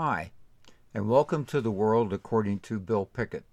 Hi, 0.00 0.30
and 0.94 1.08
welcome 1.08 1.44
to 1.46 1.60
the 1.60 1.72
world 1.72 2.12
according 2.12 2.60
to 2.60 2.78
Bill 2.78 3.04
Pickett. 3.04 3.44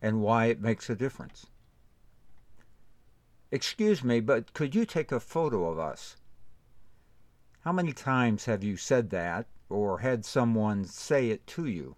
And 0.02 0.20
why 0.20 0.46
it 0.46 0.60
makes 0.60 0.90
a 0.90 0.96
difference. 0.96 1.46
Excuse 3.52 4.02
me, 4.02 4.18
but 4.18 4.52
could 4.52 4.74
you 4.74 4.84
take 4.84 5.12
a 5.12 5.20
photo 5.20 5.70
of 5.70 5.78
us? 5.78 6.16
How 7.60 7.72
many 7.72 7.92
times 7.92 8.46
have 8.46 8.64
you 8.64 8.76
said 8.76 9.10
that 9.10 9.46
or 9.68 10.00
had 10.00 10.24
someone 10.24 10.84
say 10.84 11.30
it 11.30 11.46
to 11.48 11.66
you? 11.66 11.94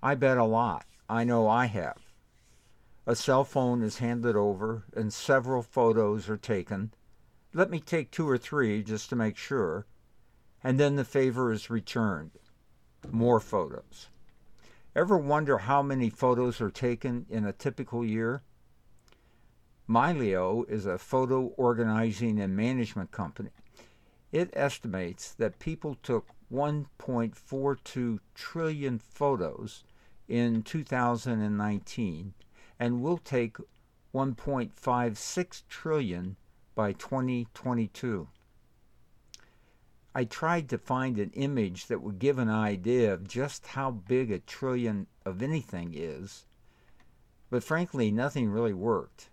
I 0.00 0.14
bet 0.14 0.38
a 0.38 0.44
lot. 0.44 0.86
I 1.08 1.24
know 1.24 1.48
I 1.48 1.66
have. 1.66 1.98
A 3.06 3.16
cell 3.16 3.42
phone 3.42 3.82
is 3.82 3.98
handed 3.98 4.36
over 4.36 4.84
and 4.94 5.12
several 5.12 5.62
photos 5.62 6.28
are 6.28 6.36
taken. 6.36 6.92
Let 7.52 7.70
me 7.70 7.80
take 7.80 8.10
two 8.10 8.28
or 8.28 8.38
three 8.38 8.82
just 8.82 9.08
to 9.08 9.16
make 9.16 9.36
sure. 9.36 9.86
And 10.62 10.78
then 10.78 10.96
the 10.96 11.04
favor 11.04 11.50
is 11.50 11.70
returned. 11.70 12.32
More 13.10 13.40
photos. 13.40 14.08
Ever 14.98 15.16
wonder 15.16 15.58
how 15.58 15.80
many 15.80 16.10
photos 16.10 16.60
are 16.60 16.72
taken 16.72 17.24
in 17.30 17.44
a 17.44 17.52
typical 17.52 18.04
year? 18.04 18.42
Mylio 19.88 20.68
is 20.68 20.86
a 20.86 20.98
photo 20.98 21.52
organizing 21.56 22.40
and 22.40 22.56
management 22.56 23.12
company. 23.12 23.50
It 24.32 24.50
estimates 24.54 25.34
that 25.34 25.60
people 25.60 25.94
took 26.02 26.26
1.42 26.52 28.18
trillion 28.34 28.98
photos 28.98 29.84
in 30.26 30.64
2019 30.64 32.34
and 32.80 33.00
will 33.00 33.18
take 33.18 33.56
1.56 34.12 35.62
trillion 35.68 36.36
by 36.74 36.92
2022. 36.92 38.26
I 40.18 40.24
tried 40.24 40.68
to 40.70 40.78
find 40.78 41.16
an 41.16 41.30
image 41.34 41.86
that 41.86 42.02
would 42.02 42.18
give 42.18 42.40
an 42.40 42.50
idea 42.50 43.14
of 43.14 43.28
just 43.28 43.68
how 43.68 43.92
big 43.92 44.32
a 44.32 44.40
trillion 44.40 45.06
of 45.24 45.40
anything 45.40 45.92
is, 45.94 46.44
but 47.50 47.62
frankly, 47.62 48.10
nothing 48.10 48.50
really 48.50 48.72
worked. 48.72 49.30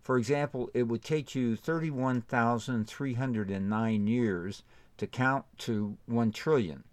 For 0.00 0.16
example, 0.16 0.70
it 0.72 0.84
would 0.84 1.04
take 1.04 1.34
you 1.34 1.56
31,309 1.56 4.06
years 4.06 4.62
to 4.96 5.06
count 5.06 5.44
to 5.58 5.98
1 6.06 6.32
trillion. 6.32 6.84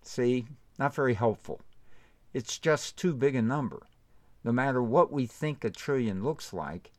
See, 0.00 0.46
not 0.78 0.94
very 0.94 1.12
helpful. 1.12 1.60
It's 2.32 2.58
just 2.58 2.96
too 2.96 3.12
big 3.12 3.34
a 3.34 3.42
number. 3.42 3.86
No 4.42 4.50
matter 4.50 4.82
what 4.82 5.12
we 5.12 5.26
think 5.26 5.62
a 5.62 5.68
trillion 5.68 6.24
looks 6.24 6.54
like, 6.54 6.90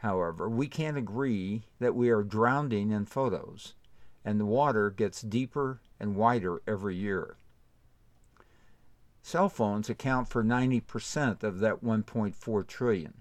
however, 0.00 0.50
we 0.50 0.68
can't 0.68 0.98
agree 0.98 1.62
that 1.78 1.94
we 1.94 2.10
are 2.10 2.22
drowning 2.22 2.90
in 2.90 3.06
photos 3.06 3.72
and 4.24 4.40
the 4.40 4.46
water 4.46 4.90
gets 4.90 5.20
deeper 5.22 5.80
and 6.00 6.16
wider 6.16 6.62
every 6.66 6.96
year. 6.96 7.36
Cell 9.22 9.48
phones 9.48 9.88
account 9.88 10.28
for 10.28 10.44
90% 10.44 11.42
of 11.42 11.58
that 11.60 11.82
1.4 11.82 12.66
trillion. 12.66 13.14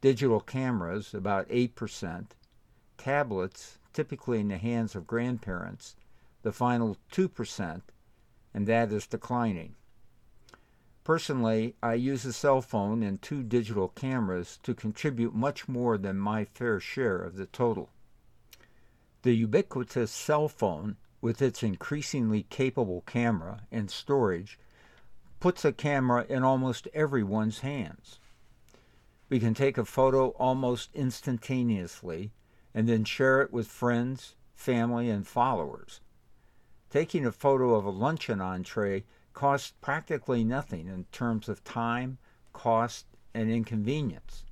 Digital 0.00 0.40
cameras 0.40 1.12
about 1.12 1.48
8%, 1.48 2.26
tablets 2.96 3.78
typically 3.92 4.40
in 4.40 4.48
the 4.48 4.56
hands 4.56 4.94
of 4.94 5.06
grandparents 5.06 5.96
the 6.42 6.52
final 6.52 6.96
2%, 7.12 7.82
and 8.54 8.66
that 8.66 8.92
is 8.92 9.06
declining. 9.06 9.74
Personally, 11.04 11.74
I 11.82 11.94
use 11.94 12.24
a 12.24 12.32
cell 12.32 12.62
phone 12.62 13.02
and 13.02 13.20
two 13.20 13.42
digital 13.42 13.88
cameras 13.88 14.58
to 14.62 14.74
contribute 14.74 15.34
much 15.34 15.68
more 15.68 15.98
than 15.98 16.18
my 16.18 16.44
fair 16.44 16.80
share 16.80 17.18
of 17.18 17.36
the 17.36 17.46
total. 17.46 17.90
The 19.22 19.36
ubiquitous 19.36 20.10
cell 20.10 20.48
phone, 20.48 20.96
with 21.20 21.42
its 21.42 21.62
increasingly 21.62 22.44
capable 22.44 23.02
camera 23.02 23.66
and 23.70 23.90
storage, 23.90 24.58
puts 25.40 25.62
a 25.64 25.72
camera 25.72 26.24
in 26.28 26.42
almost 26.42 26.88
everyone's 26.94 27.58
hands. 27.58 28.18
We 29.28 29.38
can 29.38 29.52
take 29.52 29.76
a 29.76 29.84
photo 29.84 30.28
almost 30.30 30.90
instantaneously 30.94 32.32
and 32.74 32.88
then 32.88 33.04
share 33.04 33.42
it 33.42 33.52
with 33.52 33.66
friends, 33.66 34.36
family, 34.54 35.10
and 35.10 35.26
followers. 35.26 36.00
Taking 36.88 37.26
a 37.26 37.32
photo 37.32 37.74
of 37.74 37.84
a 37.84 37.90
luncheon 37.90 38.40
entree 38.40 39.04
costs 39.34 39.74
practically 39.80 40.44
nothing 40.44 40.88
in 40.88 41.04
terms 41.12 41.48
of 41.48 41.62
time, 41.62 42.18
cost, 42.52 43.06
and 43.34 43.50
inconvenience. 43.50 44.44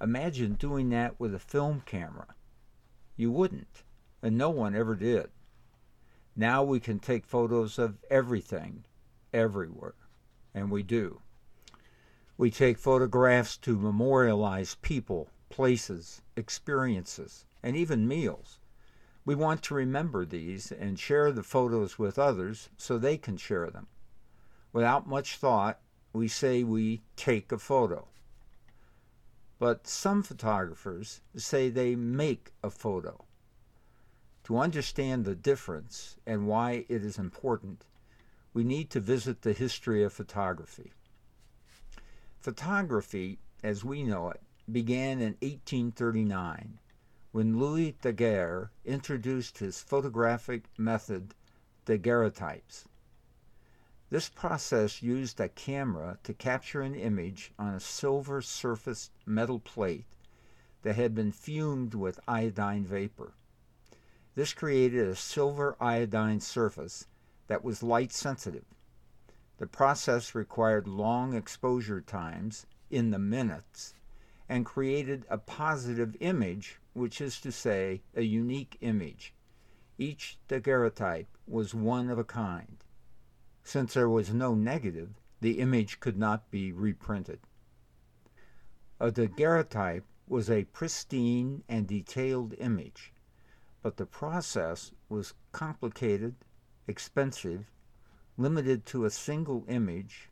Imagine 0.00 0.54
doing 0.54 0.90
that 0.90 1.18
with 1.18 1.34
a 1.34 1.38
film 1.38 1.82
camera. 1.84 2.34
You 3.18 3.32
wouldn't, 3.32 3.82
and 4.22 4.38
no 4.38 4.48
one 4.48 4.76
ever 4.76 4.94
did. 4.94 5.30
Now 6.36 6.62
we 6.62 6.78
can 6.78 7.00
take 7.00 7.26
photos 7.26 7.76
of 7.76 7.98
everything, 8.08 8.84
everywhere, 9.32 9.96
and 10.54 10.70
we 10.70 10.84
do. 10.84 11.20
We 12.36 12.52
take 12.52 12.78
photographs 12.78 13.56
to 13.56 13.76
memorialize 13.76 14.76
people, 14.82 15.30
places, 15.48 16.22
experiences, 16.36 17.44
and 17.60 17.76
even 17.76 18.06
meals. 18.06 18.60
We 19.24 19.34
want 19.34 19.64
to 19.64 19.74
remember 19.74 20.24
these 20.24 20.70
and 20.70 20.96
share 20.96 21.32
the 21.32 21.42
photos 21.42 21.98
with 21.98 22.20
others 22.20 22.68
so 22.76 22.98
they 22.98 23.18
can 23.18 23.36
share 23.36 23.68
them. 23.68 23.88
Without 24.72 25.08
much 25.08 25.38
thought, 25.38 25.80
we 26.12 26.28
say 26.28 26.62
we 26.62 27.02
take 27.16 27.50
a 27.50 27.58
photo. 27.58 28.06
But 29.58 29.86
some 29.86 30.22
photographers 30.22 31.20
say 31.36 31.68
they 31.68 31.96
make 31.96 32.52
a 32.62 32.70
photo. 32.70 33.24
To 34.44 34.58
understand 34.58 35.24
the 35.24 35.34
difference 35.34 36.16
and 36.26 36.46
why 36.46 36.86
it 36.88 37.04
is 37.04 37.18
important, 37.18 37.84
we 38.54 38.64
need 38.64 38.88
to 38.90 39.00
visit 39.00 39.42
the 39.42 39.52
history 39.52 40.02
of 40.02 40.12
photography. 40.12 40.92
Photography, 42.40 43.38
as 43.62 43.84
we 43.84 44.02
know 44.02 44.30
it, 44.30 44.40
began 44.70 45.20
in 45.20 45.36
1839 45.42 46.78
when 47.32 47.58
Louis 47.58 47.94
Daguerre 48.00 48.70
introduced 48.86 49.58
his 49.58 49.82
photographic 49.82 50.64
method, 50.78 51.34
daguerreotypes. 51.84 52.87
This 54.10 54.30
process 54.30 55.02
used 55.02 55.38
a 55.38 55.50
camera 55.50 56.18
to 56.22 56.32
capture 56.32 56.80
an 56.80 56.94
image 56.94 57.52
on 57.58 57.74
a 57.74 57.80
silver 57.80 58.40
surfaced 58.40 59.12
metal 59.26 59.60
plate 59.60 60.06
that 60.82 60.96
had 60.96 61.14
been 61.14 61.30
fumed 61.30 61.94
with 61.94 62.18
iodine 62.26 62.86
vapor. 62.86 63.34
This 64.34 64.54
created 64.54 65.06
a 65.06 65.14
silver 65.14 65.76
iodine 65.78 66.40
surface 66.40 67.06
that 67.48 67.62
was 67.62 67.82
light 67.82 68.12
sensitive. 68.12 68.64
The 69.58 69.66
process 69.66 70.34
required 70.34 70.88
long 70.88 71.34
exposure 71.34 72.00
times 72.00 72.64
in 72.90 73.10
the 73.10 73.18
minutes 73.18 73.92
and 74.48 74.64
created 74.64 75.26
a 75.28 75.36
positive 75.36 76.16
image, 76.20 76.78
which 76.94 77.20
is 77.20 77.38
to 77.42 77.52
say, 77.52 78.00
a 78.14 78.22
unique 78.22 78.78
image. 78.80 79.34
Each 79.98 80.38
daguerreotype 80.48 81.28
was 81.46 81.74
one 81.74 82.08
of 82.08 82.18
a 82.18 82.24
kind. 82.24 82.82
Since 83.68 83.92
there 83.92 84.08
was 84.08 84.32
no 84.32 84.54
negative, 84.54 85.20
the 85.42 85.58
image 85.58 86.00
could 86.00 86.16
not 86.16 86.50
be 86.50 86.72
reprinted. 86.72 87.40
A 88.98 89.10
daguerreotype 89.10 90.06
was 90.26 90.48
a 90.48 90.64
pristine 90.64 91.64
and 91.68 91.86
detailed 91.86 92.54
image, 92.56 93.12
but 93.82 93.98
the 93.98 94.06
process 94.06 94.92
was 95.10 95.34
complicated, 95.52 96.36
expensive, 96.86 97.70
limited 98.38 98.86
to 98.86 99.04
a 99.04 99.10
single 99.10 99.66
image, 99.68 100.30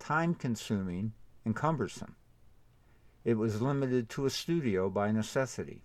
time 0.00 0.34
consuming, 0.34 1.12
and 1.44 1.54
cumbersome. 1.54 2.16
it 3.22 3.34
was 3.34 3.62
limited 3.62 4.08
to 4.08 4.26
a 4.26 4.30
studio 4.30 4.90
by 4.90 5.12
necessity. 5.12 5.84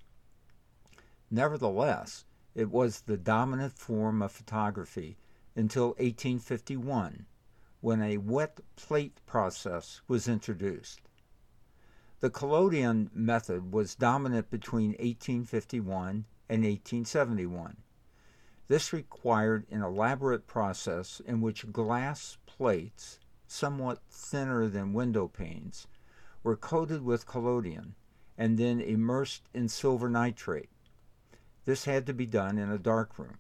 Nevertheless, 1.30 2.26
it 2.56 2.72
was 2.72 3.02
the 3.02 3.18
dominant 3.18 3.74
form 3.78 4.24
of 4.24 4.32
photography 4.32 5.20
until 5.56 5.90
1851, 6.00 7.26
when 7.82 8.02
a 8.02 8.18
wet 8.18 8.60
plate 8.76 9.20
process 9.26 10.02
was 10.08 10.28
introduced. 10.28 11.02
The 12.22 12.30
collodion 12.30 13.10
method 13.14 13.74
was 13.74 13.96
dominant 13.96 14.52
between 14.52 14.92
1851 14.92 16.26
and 16.50 16.64
1871. 16.64 17.78
This 18.68 18.94
required 18.94 19.66
an 19.72 19.82
elaborate 19.82 20.48
process 20.48 21.20
in 21.26 21.42
which 21.42 21.72
glass 21.72 22.38
plates, 22.46 23.20
somewhat 23.48 24.02
thinner 24.10 24.68
than 24.68 24.94
window 24.94 25.28
panes, 25.28 25.88
were 26.44 26.56
coated 26.56 27.02
with 27.02 27.26
collodion 27.26 27.96
and 28.38 28.58
then 28.58 28.80
immersed 28.80 29.50
in 29.54 29.68
silver 29.68 30.10
nitrate. 30.10 30.70
This 31.66 31.86
had 31.86 32.06
to 32.06 32.14
be 32.14 32.26
done 32.26 32.58
in 32.58 32.72
a 32.72 32.78
darkroom. 32.78 33.38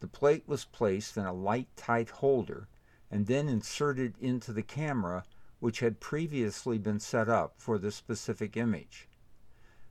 The 0.00 0.08
plate 0.08 0.44
was 0.46 0.64
placed 0.64 1.16
in 1.18 1.26
a 1.26 1.32
light 1.32 1.68
tight 1.76 2.08
holder 2.08 2.68
and 3.10 3.26
then 3.26 3.48
inserted 3.48 4.14
into 4.18 4.52
the 4.52 4.62
camera, 4.62 5.24
which 5.58 5.80
had 5.80 6.00
previously 6.00 6.78
been 6.78 7.00
set 7.00 7.28
up 7.28 7.54
for 7.58 7.78
the 7.78 7.92
specific 7.92 8.56
image. 8.56 9.08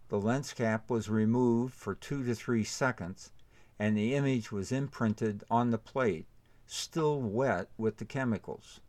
The 0.08 0.20
lens 0.20 0.54
cap 0.54 0.90
was 0.90 1.10
removed 1.10 1.76
for 1.76 1.94
two 1.94 2.24
to 2.24 2.34
three 2.34 2.64
seconds, 2.64 3.32
and 3.78 3.96
the 3.96 4.16
image 4.16 4.52
was 4.52 4.72
imprinted 4.72 5.44
on 5.50 5.70
the 5.70 5.78
plate, 5.78 6.26
still 6.66 7.22
wet 7.22 7.70
with 7.78 7.98
the 7.98 8.06
chemicals. 8.06 8.80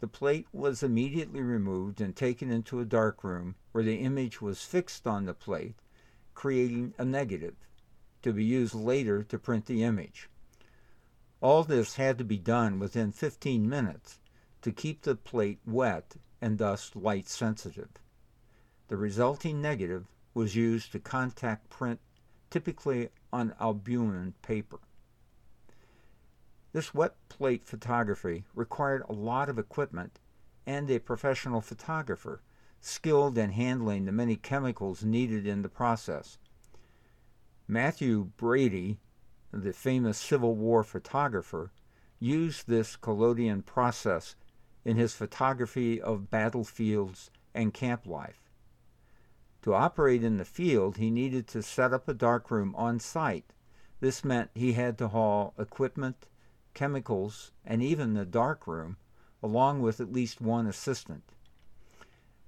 The 0.00 0.08
plate 0.08 0.46
was 0.52 0.82
immediately 0.82 1.42
removed 1.42 2.00
and 2.00 2.16
taken 2.16 2.50
into 2.50 2.80
a 2.80 2.86
darkroom 2.86 3.56
where 3.72 3.84
the 3.84 3.98
image 3.98 4.40
was 4.40 4.64
fixed 4.64 5.06
on 5.06 5.26
the 5.26 5.34
plate, 5.34 5.76
creating 6.32 6.94
a 6.96 7.04
negative, 7.04 7.56
to 8.22 8.32
be 8.32 8.44
used 8.44 8.74
later 8.74 9.22
to 9.24 9.38
print 9.38 9.66
the 9.66 9.82
image. 9.82 10.29
All 11.40 11.64
this 11.64 11.96
had 11.96 12.18
to 12.18 12.24
be 12.24 12.38
done 12.38 12.78
within 12.78 13.12
15 13.12 13.68
minutes 13.68 14.18
to 14.62 14.72
keep 14.72 15.02
the 15.02 15.14
plate 15.14 15.60
wet 15.64 16.16
and 16.40 16.58
thus 16.58 16.94
light 16.94 17.28
sensitive. 17.28 17.90
The 18.88 18.96
resulting 18.96 19.62
negative 19.62 20.06
was 20.34 20.54
used 20.54 20.92
to 20.92 20.98
contact 20.98 21.70
print 21.70 22.00
typically 22.50 23.08
on 23.32 23.54
albumen 23.58 24.34
paper. 24.42 24.80
This 26.72 26.92
wet 26.94 27.16
plate 27.28 27.64
photography 27.64 28.44
required 28.54 29.02
a 29.08 29.12
lot 29.12 29.48
of 29.48 29.58
equipment 29.58 30.20
and 30.66 30.90
a 30.90 31.00
professional 31.00 31.60
photographer 31.60 32.42
skilled 32.80 33.38
in 33.38 33.50
handling 33.50 34.04
the 34.04 34.12
many 34.12 34.36
chemicals 34.36 35.04
needed 35.04 35.46
in 35.46 35.62
the 35.62 35.68
process. 35.68 36.38
Mathew 37.66 38.30
Brady 38.36 38.98
the 39.52 39.72
famous 39.72 40.18
Civil 40.18 40.54
War 40.54 40.82
photographer, 40.82 41.72
used 42.18 42.68
this 42.68 42.96
collodion 42.96 43.62
process 43.62 44.36
in 44.84 44.96
his 44.96 45.14
photography 45.14 46.00
of 46.00 46.30
battlefields 46.30 47.30
and 47.54 47.74
camp 47.74 48.06
life. 48.06 48.50
To 49.62 49.74
operate 49.74 50.24
in 50.24 50.38
the 50.38 50.44
field, 50.44 50.96
he 50.96 51.10
needed 51.10 51.46
to 51.48 51.62
set 51.62 51.92
up 51.92 52.08
a 52.08 52.14
darkroom 52.14 52.74
on 52.76 52.98
site. 52.98 53.52
This 54.00 54.24
meant 54.24 54.50
he 54.54 54.72
had 54.72 54.96
to 54.98 55.08
haul 55.08 55.52
equipment, 55.58 56.28
chemicals, 56.72 57.52
and 57.64 57.82
even 57.82 58.14
the 58.14 58.24
darkroom, 58.24 58.96
along 59.42 59.82
with 59.82 60.00
at 60.00 60.12
least 60.12 60.40
one 60.40 60.66
assistant. 60.66 61.34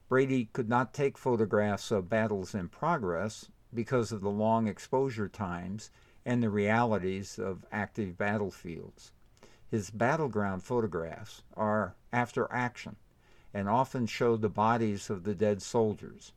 Brady 0.09 0.51
could 0.53 0.69
not 0.69 0.95
take 0.95 1.19
photographs 1.19 1.91
of 1.91 2.09
battles 2.09 2.55
in 2.55 2.69
progress 2.69 3.51
because 3.75 4.13
of 4.13 4.21
the 4.21 4.31
long 4.31 4.69
exposure 4.69 5.29
times 5.29 5.91
and 6.25 6.43
the 6.43 6.51
realities 6.51 7.39
of 7.39 7.65
active 7.73 8.17
battlefields. 8.17 9.13
His 9.69 9.91
battleground 9.91 10.63
photographs 10.63 11.43
are 11.57 11.95
after 12.13 12.51
action 12.53 12.97
and 13.55 13.69
often 13.69 14.07
show 14.07 14.37
the 14.37 14.49
bodies 14.49 15.11
of 15.11 15.25
the 15.25 15.35
dead 15.35 15.63
soldiers. 15.63 16.33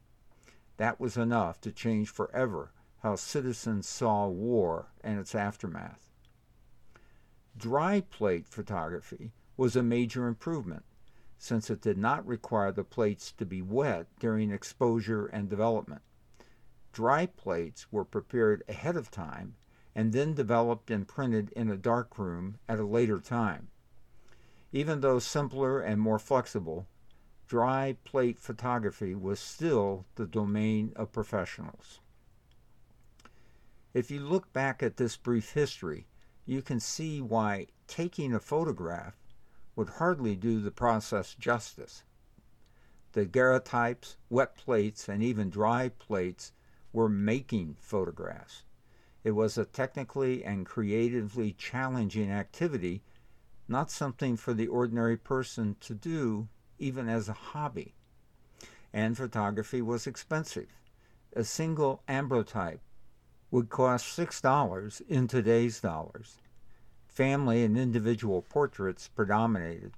That 0.78 1.00
was 1.00 1.18
enough 1.18 1.62
to 1.62 1.72
change 1.72 2.10
forever 2.10 2.72
how 3.04 3.16
citizens 3.16 3.88
saw 3.88 4.28
war 4.28 4.88
and 5.02 5.20
its 5.20 5.36
aftermath. 5.36 6.10
Dry 7.58 8.02
plate 8.02 8.48
photography 8.48 9.32
was 9.56 9.76
a 9.76 9.84
major 9.84 10.28
improvement 10.28 10.84
since 11.38 11.70
it 11.70 11.82
did 11.82 11.98
not 11.98 12.26
require 12.26 12.72
the 12.72 12.84
plates 12.84 13.32
to 13.34 13.46
be 13.46 13.62
wet 13.62 14.08
during 14.20 14.52
exposure 14.52 15.28
and 15.28 15.50
development. 15.50 16.02
Dry 16.92 17.26
plates 17.26 17.92
were 17.92 18.06
prepared 18.06 18.64
ahead 18.68 18.96
of 18.96 19.12
time 19.12 19.56
and 19.96 20.12
then 20.12 20.34
developed 20.34 20.92
and 20.92 21.08
printed 21.08 21.52
in 21.54 21.72
a 21.72 21.78
darkroom 21.78 22.58
at 22.68 22.80
a 22.80 22.86
later 22.86 23.20
time. 23.20 23.70
Even 24.74 25.00
though 25.00 25.20
simpler 25.20 25.80
and 25.80 26.02
more 26.02 26.20
flexible, 26.20 26.86
dry 27.48 27.96
plate 28.04 28.38
photography 28.38 29.16
was 29.16 29.40
still 29.40 30.06
the 30.16 30.26
domain 30.26 30.92
of 30.98 31.14
professionals. 31.14 32.02
If 33.94 34.12
you 34.12 34.20
look 34.20 34.52
back 34.52 34.84
at 34.84 34.98
this 34.98 35.16
brief 35.16 35.54
history, 35.54 36.08
you 36.46 36.62
can 36.62 36.82
see 36.82 37.22
why 37.22 37.68
taking 37.88 38.34
a 38.34 38.40
photograph 38.42 39.16
would 39.78 39.90
hardly 39.92 40.36
do 40.36 40.60
the 40.60 40.72
process 40.72 41.34
justice. 41.34 42.04
The 43.14 43.26
daguerreotypes, 43.26 44.18
wet 44.30 44.58
plates, 44.58 45.08
and 45.08 45.24
even 45.24 45.50
dry 45.50 45.88
plates 45.88 46.52
were 46.92 47.08
making 47.08 47.78
photographs. 47.80 48.64
It 49.26 49.32
was 49.32 49.58
a 49.58 49.66
technically 49.66 50.46
and 50.46 50.68
creatively 50.68 51.54
challenging 51.54 52.30
activity, 52.30 53.02
not 53.68 53.90
something 53.90 54.38
for 54.38 54.54
the 54.54 54.68
ordinary 54.68 55.18
person 55.18 55.78
to 55.80 55.96
do, 55.96 56.48
even 56.78 57.10
as 57.10 57.28
a 57.28 57.34
hobby. 57.34 57.96
And 58.94 59.18
photography 59.18 59.82
was 59.82 60.06
expensive. 60.06 60.68
A 61.36 61.44
single 61.44 62.04
ambrotype 62.08 62.82
would 63.50 63.70
cost 63.70 64.16
$6 64.16 65.02
in 65.10 65.28
today's 65.28 65.82
dollars. 65.82 66.38
Family 67.08 67.64
and 67.64 67.76
individual 67.76 68.44
portraits 68.44 69.08
predominated. 69.08 69.94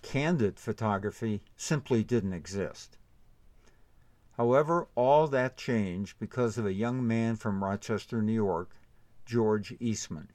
Candid 0.00 0.58
photography 0.58 1.42
simply 1.58 2.02
didn't 2.02 2.32
exist. 2.32 2.96
However, 4.36 4.88
all 4.94 5.28
that 5.28 5.56
changed 5.56 6.18
because 6.18 6.58
of 6.58 6.66
a 6.66 6.72
young 6.72 7.06
man 7.06 7.36
from 7.36 7.64
Rochester, 7.64 8.20
New 8.20 8.34
York, 8.34 8.76
George 9.24 9.74
Eastman. 9.80 10.30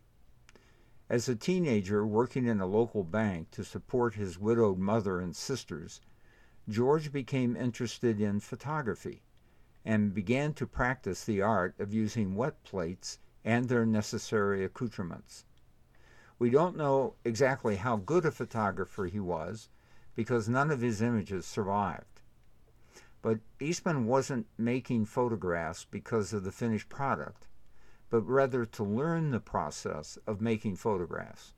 As 1.08 1.29
a 1.29 1.36
teenager 1.36 2.05
working 2.05 2.48
in 2.48 2.60
a 2.60 2.65
local 2.65 3.03
bank 3.03 3.51
to 3.51 3.63
support 3.63 4.15
his 4.15 4.39
widowed 4.39 4.79
mother 4.79 5.20
and 5.20 5.36
sisters, 5.36 6.01
George 6.67 7.12
became 7.12 7.55
interested 7.55 8.20
in 8.20 8.39
photography 8.39 9.22
and 9.86 10.13
began 10.13 10.53
to 10.53 10.65
practice 10.65 11.24
the 11.24 11.41
art 11.41 11.79
of 11.79 11.93
using 11.93 12.36
wet 12.36 12.63
plates 12.63 13.20
and 13.43 13.70
their 13.70 13.86
necessary 13.86 14.63
accoutrements. 14.63 15.46
We 16.39 16.50
don't 16.50 16.75
know 16.75 17.15
exactly 17.24 17.75
how 17.75 17.98
good 17.98 18.25
a 18.25 18.31
photographer 18.31 19.05
he 19.05 19.20
was 19.20 19.70
because 20.15 20.50
none 20.50 20.72
of 20.72 20.81
his 20.81 21.01
images 21.03 21.46
survived. 21.46 22.11
But 23.21 23.39
Eastman 23.59 24.05
wasn't 24.05 24.47
making 24.57 25.05
photographs 25.05 25.85
because 25.85 26.33
of 26.33 26.43
the 26.43 26.51
finished 26.51 26.89
product, 26.89 27.47
but 28.09 28.21
rather 28.21 28.65
to 28.65 28.83
learn 28.83 29.29
the 29.29 29.39
process 29.39 30.17
of 30.25 30.41
making 30.41 30.77
photographs. 30.77 31.53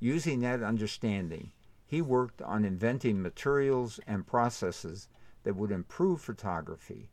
Using 0.00 0.40
that 0.40 0.62
understanding, 0.62 1.52
he 1.86 2.02
worked 2.02 2.42
on 2.42 2.64
inventing 2.64 3.22
materials 3.22 4.00
and 4.08 4.26
processes 4.26 5.08
that 5.44 5.54
would 5.54 5.70
improve 5.70 6.20
photography 6.20 7.10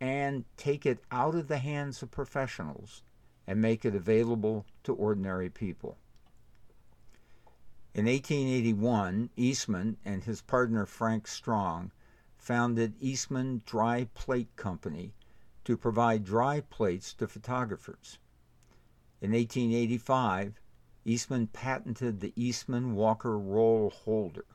and 0.00 0.44
take 0.56 0.84
it 0.84 1.04
out 1.12 1.36
of 1.36 1.46
the 1.46 1.58
hands 1.58 2.02
of 2.02 2.10
professionals 2.10 3.04
and 3.46 3.60
make 3.60 3.84
it 3.84 3.94
available 3.94 4.66
to 4.82 4.94
ordinary 4.94 5.48
people. 5.48 5.96
In 7.94 8.06
1881, 8.06 9.30
Eastman 9.36 9.96
and 10.04 10.24
his 10.24 10.42
partner 10.42 10.86
Frank 10.86 11.28
Strong 11.28 11.92
founded 12.40 12.94
Eastman 13.00 13.60
Dry 13.66 14.08
Plate 14.14 14.56
Company 14.56 15.12
to 15.62 15.76
provide 15.76 16.24
dry 16.24 16.60
plates 16.62 17.12
to 17.12 17.28
photographers. 17.28 18.18
In 19.20 19.32
1885, 19.32 20.58
Eastman 21.04 21.48
patented 21.48 22.20
the 22.20 22.32
Eastman 22.36 22.94
Walker 22.94 23.38
roll 23.38 23.90
holder. 23.90 24.46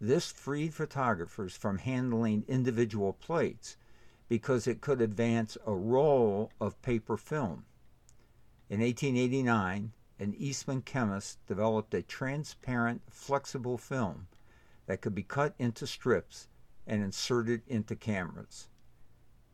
This 0.00 0.32
freed 0.32 0.74
photographers 0.74 1.56
from 1.56 1.78
handling 1.78 2.44
individual 2.48 3.12
plates 3.12 3.76
because 4.28 4.66
it 4.66 4.80
could 4.80 5.00
advance 5.00 5.56
a 5.64 5.74
roll 5.74 6.50
of 6.60 6.82
paper 6.82 7.16
film. 7.16 7.64
In 8.68 8.80
1889, 8.80 9.92
an 10.18 10.34
Eastman 10.34 10.82
chemist 10.82 11.38
developed 11.46 11.94
a 11.94 12.02
transparent, 12.02 13.02
flexible 13.08 13.78
film 13.78 14.26
that 14.86 15.00
could 15.00 15.14
be 15.14 15.22
cut 15.22 15.54
into 15.60 15.86
strips 15.86 16.48
and 16.86 17.02
inserted 17.02 17.62
into 17.66 17.96
cameras. 17.96 18.68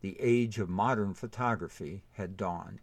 The 0.01 0.19
age 0.19 0.59
of 0.59 0.69
modern 0.69 1.13
photography 1.13 2.03
had 2.13 2.37
dawned. 2.37 2.79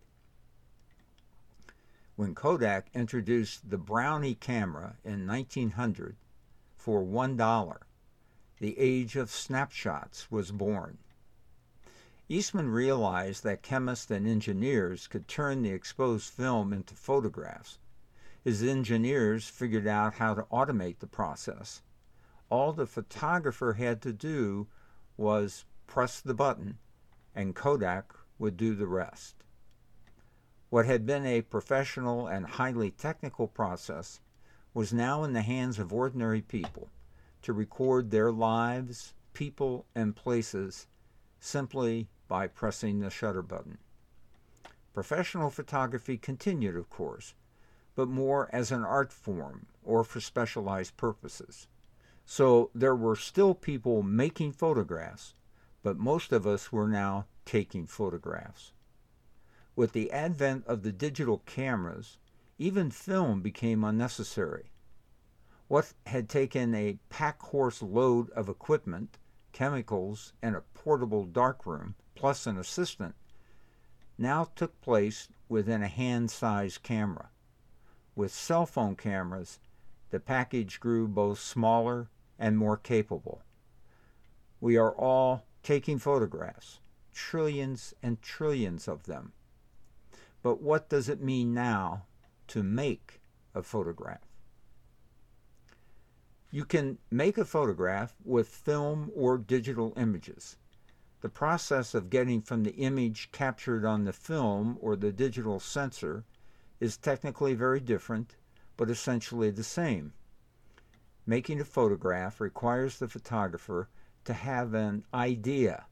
When 2.16 2.34
Kodak 2.34 2.88
introduced 2.94 3.68
the 3.68 3.78
Brownie 3.78 4.34
camera 4.34 4.96
in 5.04 5.26
1900 5.26 6.16
for 6.74 7.02
$1, 7.02 7.78
the 8.58 8.78
age 8.78 9.16
of 9.16 9.30
snapshots 9.30 10.30
was 10.30 10.50
born. 10.50 10.98
Eastman 12.28 12.70
realized 12.70 13.44
that 13.44 13.62
chemists 13.62 14.10
and 14.10 14.26
engineers 14.26 15.06
could 15.06 15.28
turn 15.28 15.62
the 15.62 15.70
exposed 15.70 16.32
film 16.32 16.72
into 16.72 16.94
photographs. 16.94 17.78
His 18.42 18.62
engineers 18.62 19.48
figured 19.48 19.86
out 19.86 20.14
how 20.14 20.34
to 20.34 20.42
automate 20.44 20.98
the 21.00 21.06
process. 21.06 21.82
All 22.48 22.72
the 22.72 22.86
photographer 22.86 23.74
had 23.74 24.00
to 24.02 24.12
do 24.12 24.68
was 25.16 25.64
press 25.86 26.20
the 26.20 26.34
button, 26.34 26.78
and 27.34 27.54
Kodak 27.54 28.14
would 28.38 28.56
do 28.56 28.74
the 28.74 28.86
rest. 28.86 29.42
What 30.70 30.86
had 30.86 31.06
been 31.06 31.26
a 31.26 31.42
professional 31.42 32.26
and 32.26 32.46
highly 32.46 32.90
technical 32.90 33.48
process 33.48 34.20
was 34.74 34.92
now 34.92 35.24
in 35.24 35.32
the 35.32 35.42
hands 35.42 35.78
of 35.78 35.92
ordinary 35.92 36.42
people 36.42 36.90
to 37.42 37.52
record 37.52 38.10
their 38.10 38.30
lives, 38.30 39.14
people, 39.32 39.86
and 39.94 40.14
places 40.14 40.86
simply 41.40 42.08
by 42.28 42.46
pressing 42.46 43.00
the 43.00 43.10
shutter 43.10 43.42
button. 43.42 43.78
Professional 44.92 45.50
photography 45.50 46.16
continued, 46.16 46.76
of 46.76 46.90
course, 46.90 47.34
but 47.94 48.08
more 48.08 48.48
as 48.52 48.70
an 48.70 48.84
art 48.84 49.12
form 49.12 49.66
or 49.84 50.04
for 50.04 50.20
specialized 50.20 50.96
purposes. 50.96 51.68
So 52.28 52.70
there 52.74 52.96
were 52.96 53.14
still 53.14 53.54
people 53.54 54.02
making 54.02 54.52
photographs, 54.52 55.34
but 55.84 55.96
most 55.96 56.32
of 56.32 56.44
us 56.44 56.72
were 56.72 56.88
now 56.88 57.26
taking 57.44 57.86
photographs. 57.86 58.72
With 59.76 59.92
the 59.92 60.10
advent 60.10 60.66
of 60.66 60.82
the 60.82 60.90
digital 60.90 61.38
cameras, 61.46 62.18
even 62.58 62.90
film 62.90 63.42
became 63.42 63.84
unnecessary. 63.84 64.72
What 65.68 65.94
had 66.06 66.28
taken 66.28 66.74
a 66.74 66.98
pack 67.10 67.40
horse 67.40 67.80
load 67.80 68.28
of 68.30 68.48
equipment, 68.48 69.18
chemicals, 69.52 70.32
and 70.42 70.56
a 70.56 70.62
portable 70.74 71.26
darkroom, 71.26 71.94
plus 72.16 72.46
an 72.46 72.58
assistant, 72.58 73.14
now 74.18 74.48
took 74.56 74.80
place 74.80 75.28
within 75.48 75.82
a 75.82 75.88
hand 75.88 76.32
sized 76.32 76.82
camera. 76.82 77.30
With 78.16 78.32
cell 78.32 78.66
phone 78.66 78.96
cameras, 78.96 79.60
the 80.10 80.18
package 80.20 80.80
grew 80.80 81.06
both 81.06 81.38
smaller 81.38 82.08
and 82.38 82.58
more 82.58 82.76
capable. 82.76 83.42
We 84.60 84.76
are 84.76 84.92
all 84.92 85.44
taking 85.62 85.98
photographs, 85.98 86.80
trillions 87.12 87.94
and 88.02 88.20
trillions 88.22 88.88
of 88.88 89.04
them. 89.04 89.32
But 90.42 90.62
what 90.62 90.88
does 90.88 91.08
it 91.08 91.20
mean 91.20 91.52
now 91.52 92.04
to 92.48 92.62
make 92.62 93.20
a 93.54 93.62
photograph? 93.62 94.26
You 96.50 96.64
can 96.64 96.98
make 97.10 97.36
a 97.36 97.44
photograph 97.44 98.14
with 98.24 98.48
film 98.48 99.10
or 99.14 99.38
digital 99.38 99.92
images. 99.96 100.56
The 101.20 101.28
process 101.28 101.94
of 101.94 102.10
getting 102.10 102.40
from 102.40 102.62
the 102.62 102.76
image 102.76 103.30
captured 103.32 103.84
on 103.84 104.04
the 104.04 104.12
film 104.12 104.78
or 104.80 104.94
the 104.94 105.12
digital 105.12 105.58
sensor 105.58 106.24
is 106.78 106.96
technically 106.96 107.54
very 107.54 107.80
different, 107.80 108.36
but 108.76 108.90
essentially 108.90 109.50
the 109.50 109.64
same. 109.64 110.12
Making 111.28 111.60
a 111.60 111.64
photograph 111.64 112.40
requires 112.40 113.00
the 113.00 113.08
photographer 113.08 113.88
to 114.26 114.32
have 114.32 114.74
an 114.74 115.04
idea, 115.12 115.86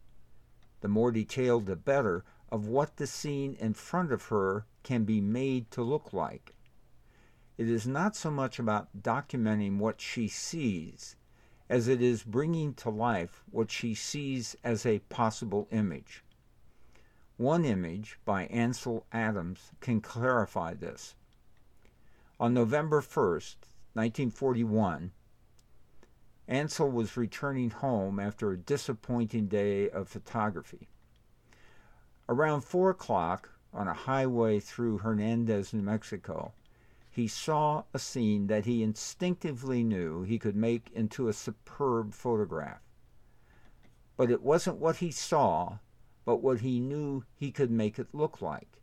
the 0.80 0.86
more 0.86 1.10
detailed 1.10 1.66
the 1.66 1.74
better, 1.74 2.24
of 2.52 2.68
what 2.68 2.98
the 2.98 3.06
scene 3.08 3.56
in 3.58 3.74
front 3.74 4.12
of 4.12 4.26
her 4.26 4.64
can 4.84 5.02
be 5.02 5.20
made 5.20 5.72
to 5.72 5.82
look 5.82 6.12
like. 6.12 6.54
It 7.58 7.68
is 7.68 7.84
not 7.84 8.14
so 8.14 8.30
much 8.30 8.60
about 8.60 9.02
documenting 9.02 9.78
what 9.78 10.00
she 10.00 10.28
sees 10.28 11.16
as 11.68 11.88
it 11.88 12.00
is 12.00 12.22
bringing 12.22 12.74
to 12.74 12.90
life 12.90 13.42
what 13.50 13.72
she 13.72 13.92
sees 13.92 14.54
as 14.62 14.86
a 14.86 15.00
possible 15.00 15.66
image. 15.72 16.22
One 17.38 17.64
image 17.64 18.20
by 18.24 18.44
Ansel 18.46 19.04
Adams 19.10 19.72
can 19.80 20.00
clarify 20.00 20.74
this. 20.74 21.16
On 22.38 22.54
November 22.54 23.00
1st, 23.00 23.56
1941, 23.94 25.10
Ansel 26.46 26.90
was 26.90 27.16
returning 27.16 27.70
home 27.70 28.20
after 28.20 28.52
a 28.52 28.58
disappointing 28.58 29.46
day 29.46 29.88
of 29.88 30.08
photography. 30.08 30.88
Around 32.28 32.62
4 32.62 32.90
o'clock, 32.90 33.50
on 33.72 33.88
a 33.88 33.94
highway 33.94 34.60
through 34.60 34.98
Hernandez, 34.98 35.72
New 35.72 35.82
Mexico, 35.82 36.52
he 37.10 37.26
saw 37.26 37.84
a 37.94 37.98
scene 37.98 38.48
that 38.48 38.66
he 38.66 38.82
instinctively 38.82 39.82
knew 39.82 40.22
he 40.22 40.38
could 40.38 40.56
make 40.56 40.90
into 40.92 41.28
a 41.28 41.32
superb 41.32 42.12
photograph. 42.12 42.82
But 44.16 44.30
it 44.30 44.42
wasn't 44.42 44.78
what 44.78 44.96
he 44.96 45.10
saw, 45.10 45.78
but 46.24 46.42
what 46.42 46.60
he 46.60 46.80
knew 46.80 47.24
he 47.34 47.50
could 47.50 47.70
make 47.70 47.98
it 47.98 48.14
look 48.14 48.42
like. 48.42 48.80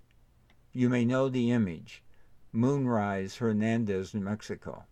You 0.74 0.90
may 0.90 1.06
know 1.06 1.30
the 1.30 1.52
image 1.52 2.04
Moonrise, 2.52 3.38
Hernandez, 3.38 4.14
New 4.14 4.22
Mexico. 4.22 4.86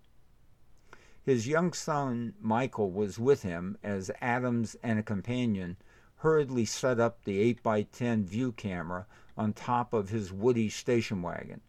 His 1.25 1.47
young 1.47 1.73
son 1.73 2.33
Michael 2.39 2.91
was 2.91 3.19
with 3.19 3.41
him 3.43 3.77
as 3.83 4.09
Adams 4.21 4.75
and 4.81 4.97
a 4.97 5.03
companion 5.03 5.75
hurriedly 6.17 6.65
set 6.65 6.99
up 6.99 7.23
the 7.23 7.53
8x10 7.55 8.23
view 8.23 8.51
camera 8.53 9.05
on 9.37 9.53
top 9.53 9.93
of 9.93 10.09
his 10.09 10.31
woody 10.31 10.69
station 10.69 11.21
wagon 11.21 11.61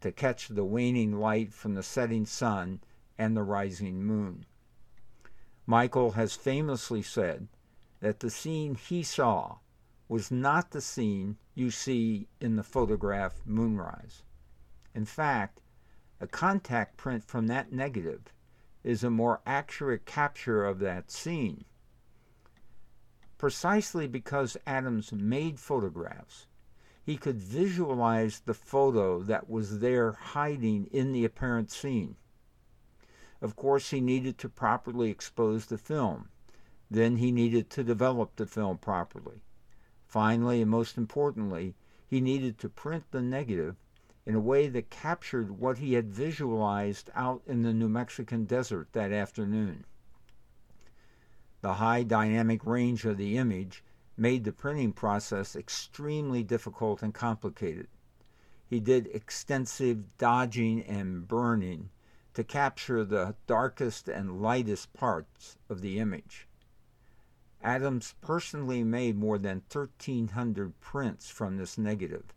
to 0.00 0.10
catch 0.10 0.48
the 0.48 0.64
waning 0.64 1.18
light 1.18 1.52
from 1.52 1.74
the 1.74 1.82
setting 1.82 2.24
sun 2.24 2.80
and 3.18 3.36
the 3.36 3.42
rising 3.42 4.02
moon. 4.02 4.46
Michael 5.66 6.12
has 6.12 6.34
famously 6.34 7.02
said 7.02 7.48
that 8.00 8.20
the 8.20 8.30
scene 8.30 8.74
he 8.74 9.02
saw 9.02 9.58
was 10.08 10.30
not 10.30 10.70
the 10.70 10.80
scene 10.80 11.36
you 11.54 11.70
see 11.70 12.28
in 12.40 12.56
the 12.56 12.62
photograph 12.62 13.40
Moonrise. 13.46 14.22
In 14.94 15.04
fact, 15.04 15.60
a 16.20 16.26
contact 16.26 16.96
print 16.96 17.24
from 17.24 17.46
that 17.46 17.72
negative 17.72 18.32
is 18.84 19.02
a 19.02 19.10
more 19.10 19.40
accurate 19.46 20.04
capture 20.04 20.64
of 20.64 20.78
that 20.78 21.10
scene. 21.10 21.64
Precisely 23.38 24.06
because 24.06 24.56
Adams 24.66 25.12
made 25.12 25.58
photographs, 25.58 26.46
he 27.02 27.16
could 27.16 27.40
visualize 27.40 28.40
the 28.40 28.54
photo 28.54 29.22
that 29.22 29.50
was 29.50 29.80
there 29.80 30.12
hiding 30.12 30.86
in 30.86 31.12
the 31.12 31.24
apparent 31.24 31.70
scene. 31.70 32.16
Of 33.42 33.56
course, 33.56 33.90
he 33.90 34.00
needed 34.00 34.38
to 34.38 34.48
properly 34.48 35.10
expose 35.10 35.66
the 35.66 35.76
film. 35.76 36.28
Then 36.90 37.16
he 37.16 37.32
needed 37.32 37.68
to 37.70 37.84
develop 37.84 38.36
the 38.36 38.46
film 38.46 38.78
properly. 38.78 39.42
Finally, 40.06 40.62
and 40.62 40.70
most 40.70 40.96
importantly, 40.96 41.74
he 42.06 42.20
needed 42.20 42.58
to 42.58 42.68
print 42.68 43.04
the 43.10 43.20
negative 43.20 43.76
in 44.26 44.34
a 44.34 44.40
way 44.40 44.68
that 44.68 44.90
captured 44.90 45.58
what 45.58 45.78
he 45.78 45.94
had 45.94 46.12
visualized 46.12 47.10
out 47.14 47.42
in 47.46 47.62
the 47.62 47.74
New 47.74 47.88
Mexican 47.88 48.44
desert 48.44 48.88
that 48.92 49.12
afternoon. 49.12 49.84
The 51.60 51.74
high 51.74 52.02
dynamic 52.02 52.64
range 52.64 53.04
of 53.04 53.16
the 53.16 53.36
image 53.36 53.84
made 54.16 54.44
the 54.44 54.52
printing 54.52 54.92
process 54.92 55.54
extremely 55.54 56.42
difficult 56.42 57.02
and 57.02 57.12
complicated. 57.12 57.88
He 58.66 58.80
did 58.80 59.08
extensive 59.12 60.16
dodging 60.16 60.82
and 60.82 61.28
burning 61.28 61.90
to 62.32 62.44
capture 62.44 63.04
the 63.04 63.36
darkest 63.46 64.08
and 64.08 64.40
lightest 64.42 64.92
parts 64.92 65.58
of 65.68 65.80
the 65.80 65.98
image. 65.98 66.48
Adams 67.62 68.14
personally 68.20 68.84
made 68.84 69.16
more 69.16 69.38
than 69.38 69.62
1,300 69.70 70.80
prints 70.80 71.30
from 71.30 71.56
this 71.56 71.78
negative 71.78 72.33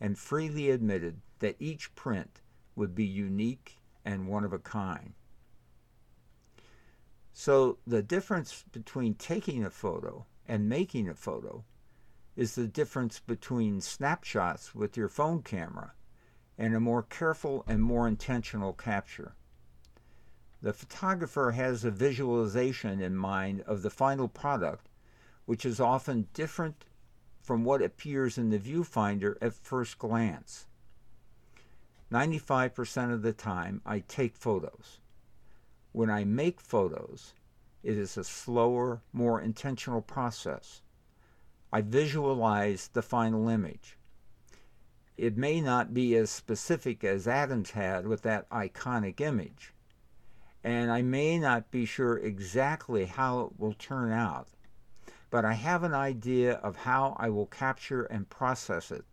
and 0.00 0.18
freely 0.18 0.70
admitted 0.70 1.20
that 1.40 1.56
each 1.58 1.94
print 1.94 2.40
would 2.76 2.94
be 2.94 3.04
unique 3.04 3.78
and 4.04 4.28
one 4.28 4.44
of 4.44 4.52
a 4.52 4.58
kind. 4.58 5.14
So 7.32 7.78
the 7.86 8.02
difference 8.02 8.64
between 8.72 9.14
taking 9.14 9.64
a 9.64 9.70
photo 9.70 10.26
and 10.46 10.68
making 10.68 11.08
a 11.08 11.14
photo 11.14 11.64
is 12.34 12.54
the 12.54 12.66
difference 12.66 13.20
between 13.20 13.80
snapshots 13.80 14.74
with 14.74 14.96
your 14.96 15.08
phone 15.08 15.42
camera 15.42 15.92
and 16.56 16.74
a 16.74 16.80
more 16.80 17.02
careful 17.02 17.64
and 17.68 17.82
more 17.82 18.08
intentional 18.08 18.72
capture. 18.72 19.34
The 20.60 20.72
photographer 20.72 21.52
has 21.52 21.84
a 21.84 21.90
visualization 21.92 23.00
in 23.00 23.14
mind 23.14 23.60
of 23.62 23.82
the 23.82 23.90
final 23.90 24.26
product, 24.26 24.88
which 25.44 25.64
is 25.64 25.78
often 25.78 26.26
different 26.34 26.84
from 27.48 27.64
what 27.64 27.80
appears 27.80 28.36
in 28.36 28.50
the 28.50 28.58
viewfinder 28.58 29.36
at 29.40 29.54
first 29.54 29.98
glance. 29.98 30.66
95% 32.12 33.10
of 33.10 33.22
the 33.22 33.32
time, 33.32 33.80
I 33.86 34.00
take 34.00 34.36
photos. 34.36 35.00
When 35.92 36.10
I 36.10 36.24
make 36.24 36.60
photos, 36.60 37.32
It 37.82 37.96
is 37.96 38.18
a 38.18 38.24
slower, 38.24 39.00
more 39.14 39.40
intentional 39.40 40.02
process. 40.02 40.82
I 41.72 41.80
visualize 41.80 42.90
the 42.92 43.00
final 43.00 43.48
image. 43.48 43.96
It 45.16 45.38
may 45.38 45.62
not 45.62 45.94
be 45.94 46.16
as 46.16 46.28
specific 46.28 47.02
as 47.02 47.26
Adams 47.26 47.70
had 47.70 48.06
with 48.06 48.20
that 48.22 48.46
iconic 48.50 49.22
image, 49.22 49.72
and 50.62 50.90
I 50.90 51.00
may 51.00 51.38
not 51.38 51.70
be 51.70 51.86
sure 51.86 52.18
exactly 52.18 53.06
how 53.06 53.40
it 53.40 53.58
will 53.58 53.72
turn 53.72 54.12
out, 54.12 54.48
but 55.30 55.44
I 55.44 55.52
have 55.54 55.82
an 55.82 55.94
idea 55.94 56.54
of 56.54 56.76
how 56.76 57.16
I 57.18 57.28
will 57.28 57.46
capture 57.46 58.04
and 58.04 58.28
process 58.28 58.90
it 58.90 59.04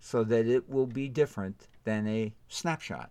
so 0.00 0.22
that 0.24 0.46
it 0.46 0.68
will 0.68 0.86
be 0.86 1.08
different 1.08 1.68
than 1.84 2.06
a 2.06 2.34
snapshot. 2.48 3.10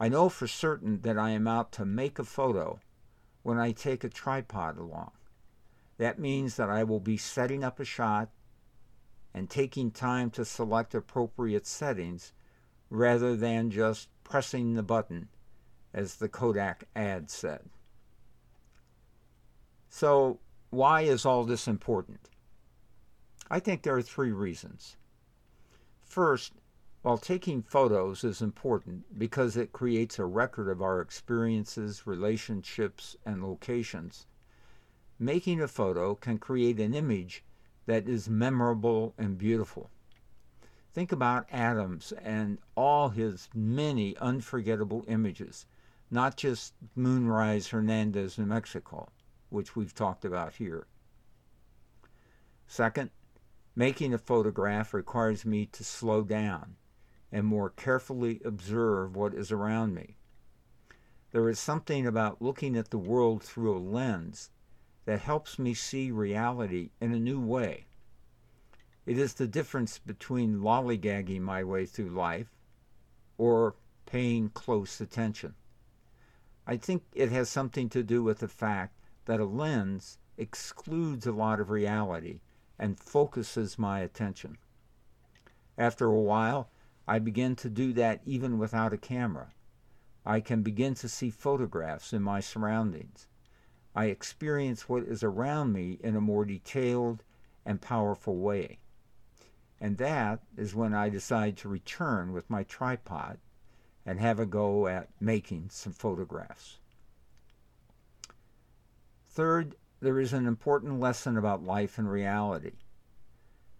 I 0.00 0.08
know 0.08 0.28
for 0.28 0.46
certain 0.46 1.00
that 1.02 1.18
I 1.18 1.30
am 1.30 1.46
out 1.46 1.72
to 1.72 1.84
make 1.84 2.18
a 2.18 2.24
photo 2.24 2.80
when 3.42 3.58
I 3.58 3.72
take 3.72 4.02
a 4.02 4.08
tripod 4.08 4.76
along. 4.76 5.12
That 5.98 6.18
means 6.18 6.56
that 6.56 6.68
I 6.68 6.82
will 6.82 7.00
be 7.00 7.16
setting 7.16 7.62
up 7.62 7.78
a 7.78 7.84
shot 7.84 8.30
and 9.32 9.48
taking 9.48 9.90
time 9.90 10.30
to 10.30 10.44
select 10.44 10.94
appropriate 10.94 11.66
settings 11.66 12.32
rather 12.90 13.36
than 13.36 13.70
just 13.70 14.08
pressing 14.24 14.74
the 14.74 14.82
button, 14.82 15.28
as 15.92 16.16
the 16.16 16.28
Kodak 16.28 16.84
ad 16.96 17.30
said. 17.30 17.70
So, 19.88 20.40
why 20.74 21.02
is 21.02 21.24
all 21.24 21.44
this 21.44 21.68
important? 21.68 22.28
I 23.50 23.60
think 23.60 23.82
there 23.82 23.96
are 23.96 24.02
three 24.02 24.32
reasons. 24.32 24.96
First, 26.00 26.54
while 27.02 27.18
taking 27.18 27.62
photos 27.62 28.24
is 28.24 28.40
important 28.40 29.18
because 29.18 29.56
it 29.56 29.72
creates 29.72 30.18
a 30.18 30.24
record 30.24 30.68
of 30.68 30.82
our 30.82 31.00
experiences, 31.00 32.06
relationships, 32.06 33.14
and 33.24 33.42
locations, 33.42 34.26
making 35.18 35.60
a 35.60 35.68
photo 35.68 36.14
can 36.14 36.38
create 36.38 36.80
an 36.80 36.94
image 36.94 37.44
that 37.86 38.08
is 38.08 38.28
memorable 38.28 39.14
and 39.18 39.38
beautiful. 39.38 39.90
Think 40.92 41.12
about 41.12 41.46
Adams 41.52 42.12
and 42.12 42.58
all 42.74 43.10
his 43.10 43.48
many 43.54 44.16
unforgettable 44.16 45.04
images, 45.06 45.66
not 46.10 46.36
just 46.36 46.74
Moonrise 46.96 47.68
Hernandez, 47.68 48.38
New 48.38 48.46
Mexico, 48.46 49.10
which 49.54 49.74
we've 49.74 49.94
talked 49.94 50.24
about 50.24 50.54
here. 50.56 50.86
Second, 52.66 53.10
making 53.76 54.12
a 54.12 54.18
photograph 54.18 54.92
requires 54.92 55.46
me 55.46 55.64
to 55.66 55.84
slow 55.84 56.22
down 56.22 56.76
and 57.30 57.46
more 57.46 57.70
carefully 57.70 58.40
observe 58.44 59.16
what 59.16 59.32
is 59.32 59.50
around 59.50 59.94
me. 59.94 60.16
There 61.30 61.48
is 61.48 61.58
something 61.58 62.06
about 62.06 62.42
looking 62.42 62.76
at 62.76 62.90
the 62.90 62.98
world 62.98 63.42
through 63.42 63.76
a 63.76 63.78
lens 63.78 64.50
that 65.04 65.20
helps 65.20 65.58
me 65.58 65.74
see 65.74 66.10
reality 66.10 66.90
in 67.00 67.12
a 67.12 67.18
new 67.18 67.40
way. 67.40 67.86
It 69.06 69.18
is 69.18 69.34
the 69.34 69.46
difference 69.46 69.98
between 69.98 70.60
lollygagging 70.60 71.40
my 71.40 71.62
way 71.64 71.86
through 71.86 72.10
life 72.10 72.54
or 73.36 73.74
paying 74.06 74.48
close 74.50 75.00
attention. 75.00 75.54
I 76.66 76.76
think 76.76 77.02
it 77.12 77.30
has 77.30 77.48
something 77.50 77.88
to 77.90 78.02
do 78.02 78.22
with 78.22 78.38
the 78.38 78.48
fact 78.48 78.96
that 79.26 79.40
a 79.40 79.44
lens 79.44 80.18
excludes 80.36 81.26
a 81.26 81.32
lot 81.32 81.60
of 81.60 81.70
reality 81.70 82.40
and 82.78 82.98
focuses 82.98 83.78
my 83.78 84.00
attention. 84.00 84.58
After 85.78 86.06
a 86.06 86.20
while, 86.20 86.70
I 87.06 87.18
begin 87.18 87.56
to 87.56 87.68
do 87.68 87.92
that 87.94 88.20
even 88.24 88.58
without 88.58 88.92
a 88.92 88.98
camera. 88.98 89.52
I 90.26 90.40
can 90.40 90.62
begin 90.62 90.94
to 90.94 91.08
see 91.08 91.30
photographs 91.30 92.12
in 92.12 92.22
my 92.22 92.40
surroundings. 92.40 93.26
I 93.94 94.06
experience 94.06 94.88
what 94.88 95.04
is 95.04 95.22
around 95.22 95.72
me 95.72 95.98
in 96.02 96.16
a 96.16 96.20
more 96.20 96.44
detailed 96.44 97.22
and 97.64 97.80
powerful 97.80 98.36
way. 98.36 98.78
And 99.80 99.98
that 99.98 100.40
is 100.56 100.74
when 100.74 100.94
I 100.94 101.08
decide 101.08 101.56
to 101.58 101.68
return 101.68 102.32
with 102.32 102.48
my 102.48 102.62
tripod 102.62 103.38
and 104.06 104.18
have 104.18 104.38
a 104.38 104.46
go 104.46 104.86
at 104.86 105.10
making 105.20 105.68
some 105.70 105.92
photographs. 105.92 106.78
Third, 109.34 109.74
there 109.98 110.20
is 110.20 110.32
an 110.32 110.46
important 110.46 111.00
lesson 111.00 111.36
about 111.36 111.64
life 111.64 111.98
and 111.98 112.08
reality. 112.08 112.74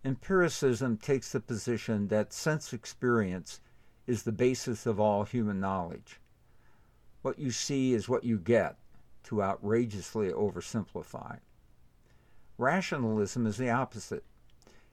Empiricism 0.04 0.96
takes 0.96 1.30
the 1.30 1.38
position 1.38 2.08
that 2.08 2.32
sense 2.32 2.72
experience 2.72 3.60
is 4.04 4.24
the 4.24 4.32
basis 4.32 4.84
of 4.84 4.98
all 4.98 5.22
human 5.22 5.60
knowledge. 5.60 6.20
What 7.22 7.38
you 7.38 7.52
see 7.52 7.94
is 7.94 8.08
what 8.08 8.24
you 8.24 8.36
get, 8.36 8.78
to 9.24 9.44
outrageously 9.44 10.30
oversimplify. 10.30 11.38
Rationalism 12.58 13.46
is 13.46 13.56
the 13.56 13.70
opposite. 13.70 14.24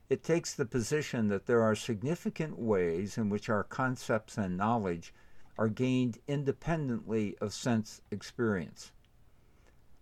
It 0.08 0.22
takes 0.22 0.54
the 0.54 0.64
position 0.64 1.26
that 1.26 1.46
there 1.46 1.62
are 1.62 1.74
significant 1.74 2.56
ways 2.56 3.18
in 3.18 3.28
which 3.28 3.48
our 3.48 3.64
concepts 3.64 4.38
and 4.38 4.56
knowledge 4.56 5.12
are 5.58 5.68
gained 5.68 6.20
independently 6.28 7.36
of 7.40 7.52
sense 7.52 8.00
experience. 8.12 8.92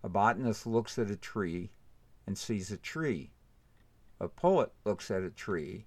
A 0.03 0.09
botanist 0.09 0.67
looks 0.67 0.99
at 0.99 1.11
a 1.11 1.17
tree 1.17 1.71
and 2.27 2.39
sees 2.39 2.71
a 2.71 2.77
tree. 2.77 3.33
A 4.19 4.29
poet 4.29 4.73
looks 4.85 5.11
at 5.11 5.23
a 5.23 5.31
tree 5.31 5.87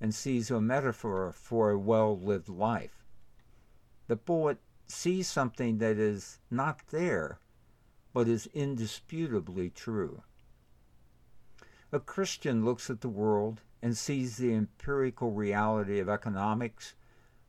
and 0.00 0.14
sees 0.14 0.50
a 0.50 0.60
metaphor 0.60 1.32
for 1.32 1.70
a 1.70 1.78
well 1.78 2.18
lived 2.18 2.48
life. 2.48 3.04
The 4.08 4.16
poet 4.16 4.58
sees 4.88 5.28
something 5.28 5.78
that 5.78 5.96
is 5.96 6.40
not 6.50 6.86
there 6.88 7.38
but 8.12 8.28
is 8.28 8.46
indisputably 8.52 9.70
true. 9.70 10.22
A 11.92 12.00
Christian 12.00 12.64
looks 12.64 12.90
at 12.90 13.00
the 13.00 13.08
world 13.08 13.62
and 13.80 13.96
sees 13.96 14.36
the 14.36 14.54
empirical 14.54 15.32
reality 15.32 15.98
of 15.98 16.08
economics, 16.08 16.94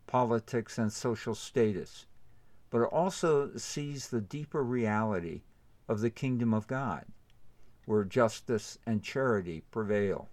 politics, 0.07 0.77
and 0.77 0.91
social 0.91 1.35
status, 1.35 2.05
but 2.69 2.81
also 2.83 3.55
sees 3.57 4.09
the 4.09 4.21
deeper 4.21 4.63
reality 4.63 5.41
of 5.87 6.01
the 6.01 6.09
kingdom 6.09 6.53
of 6.53 6.67
God, 6.67 7.05
where 7.85 8.03
justice 8.03 8.77
and 8.85 9.03
charity 9.03 9.63
prevail. 9.71 10.29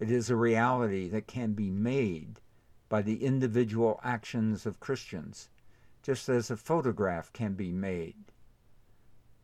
It 0.00 0.10
is 0.10 0.30
a 0.30 0.36
reality 0.36 1.08
that 1.08 1.26
can 1.26 1.52
be 1.52 1.70
made 1.70 2.40
by 2.88 3.02
the 3.02 3.24
individual 3.24 4.00
actions 4.02 4.66
of 4.66 4.80
Christians, 4.80 5.50
just 6.02 6.28
as 6.28 6.50
a 6.50 6.56
photograph 6.56 7.32
can 7.32 7.54
be 7.54 7.72
made 7.72 8.32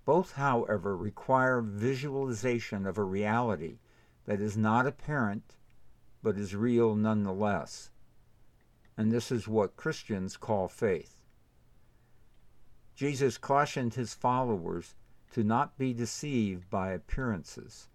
both, 0.04 0.32
however, 0.32 0.96
require 0.96 1.62
visualization 1.62 2.86
of 2.86 2.98
a 2.98 3.04
reality 3.04 3.78
that 4.26 4.40
is 4.40 4.56
not 4.56 4.86
apparent 4.86 5.56
but 6.22 6.36
is 6.36 6.54
real 6.54 6.94
nonetheless. 6.94 7.90
And 8.96 9.10
this 9.10 9.32
is 9.32 9.48
what 9.48 9.76
Christians 9.76 10.36
call 10.36 10.68
faith. 10.68 11.18
Jesus 12.94 13.38
cautioned 13.38 13.94
his 13.94 14.14
followers 14.14 14.94
to 15.32 15.42
not 15.42 15.76
be 15.76 15.92
deceived 15.92 16.70
by 16.70 16.92
appearances. 16.92 17.88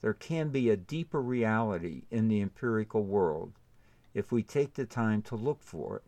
There 0.00 0.14
can 0.14 0.48
be 0.48 0.68
a 0.68 0.76
deeper 0.76 1.20
reality 1.20 2.02
in 2.10 2.28
the 2.28 2.40
empirical 2.40 3.04
world 3.04 3.52
if 4.12 4.32
we 4.32 4.42
take 4.42 4.74
the 4.74 4.86
time 4.86 5.22
to 5.22 5.36
look 5.36 5.62
for 5.62 5.96
it 5.96 6.02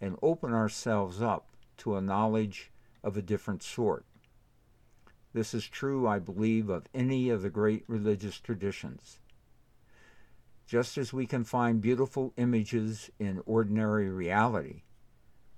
and 0.00 0.16
open 0.22 0.52
ourselves 0.52 1.20
up 1.20 1.48
to 1.78 1.96
a 1.96 2.00
knowledge 2.00 2.70
of 3.02 3.16
a 3.16 3.22
different 3.22 3.62
sort. 3.62 4.04
This 5.32 5.54
is 5.54 5.66
true, 5.66 6.06
I 6.06 6.18
believe, 6.18 6.68
of 6.68 6.86
any 6.94 7.30
of 7.30 7.42
the 7.42 7.50
great 7.50 7.84
religious 7.86 8.38
traditions. 8.38 9.18
Just 10.66 10.98
as 10.98 11.12
we 11.12 11.26
can 11.26 11.44
find 11.44 11.80
beautiful 11.80 12.32
images 12.36 13.10
in 13.18 13.42
ordinary 13.46 14.08
reality, 14.08 14.82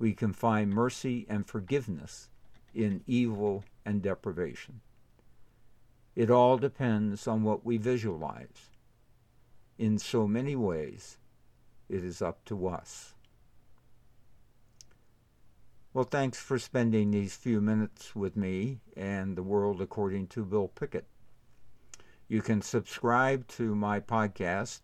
we 0.03 0.12
can 0.12 0.33
find 0.33 0.69
mercy 0.69 1.25
and 1.29 1.47
forgiveness 1.47 2.29
in 2.75 3.05
evil 3.07 3.62
and 3.87 4.03
deprivation. 4.03 4.81
It 6.17 6.29
all 6.29 6.59
depends 6.59 7.29
on 7.29 7.45
what 7.45 7.65
we 7.65 7.77
visualize. 7.77 8.71
In 9.79 10.01
so 10.01 10.27
many 10.27 10.57
ways, 10.57 11.19
it 11.88 12.03
is 12.03 12.21
up 12.21 12.45
to 12.47 12.67
us. 12.67 13.15
Well, 15.95 16.05
thanks 16.05 16.41
for 16.41 16.59
spending 16.59 17.12
these 17.12 17.37
few 17.37 17.61
minutes 17.61 18.17
with 18.17 18.37
me 18.37 18.81
and 18.97 19.37
the 19.37 19.45
world 19.45 19.81
according 19.81 20.27
to 20.29 20.45
Bill 20.45 20.67
Pickett. 20.67 21.07
You 22.27 22.43
can 22.43 22.61
subscribe 22.61 23.47
to 23.49 23.77
my 23.77 24.01
podcast 24.01 24.81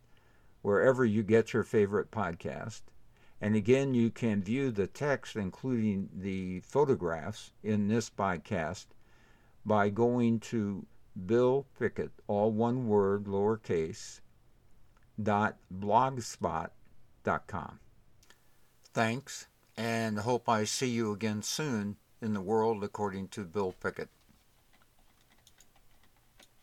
wherever 0.62 1.04
you 1.04 1.24
get 1.24 1.52
your 1.52 1.64
favorite 1.64 2.12
podcast. 2.12 2.82
And 3.40 3.54
again, 3.54 3.94
you 3.94 4.10
can 4.10 4.42
view 4.42 4.70
the 4.70 4.88
text, 4.88 5.36
including 5.36 6.08
the 6.12 6.60
photographs 6.60 7.52
in 7.62 7.86
this 7.88 8.10
podcast, 8.10 8.86
by 9.64 9.90
going 9.90 10.40
to 10.40 10.86
Bill 11.26 11.66
Pickett, 11.78 12.10
all 12.26 12.50
one 12.50 12.88
word, 12.88 13.24
lowercase, 13.24 14.20
dot 15.22 15.56
blogspot 15.72 16.70
dot 17.24 17.46
com. 17.46 17.80
Thanks 18.92 19.46
and 19.76 20.18
hope 20.18 20.48
I 20.48 20.64
see 20.64 20.88
you 20.88 21.12
again 21.12 21.42
soon 21.42 21.96
in 22.20 22.34
the 22.34 22.40
world, 22.40 22.82
according 22.82 23.28
to 23.28 23.44
Bill 23.44 23.72
Pickett. 23.80 24.08